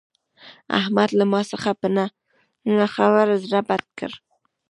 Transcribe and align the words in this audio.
احمد 0.79 1.09
له 1.19 1.25
ما 1.31 1.41
څخه 1.51 1.69
په 1.81 1.87
نه 2.75 2.85
خبره 2.95 3.33
زړه 3.43 3.59
بد 3.69 3.83
کړ. 3.97 4.11